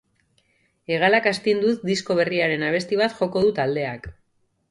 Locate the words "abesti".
2.69-2.99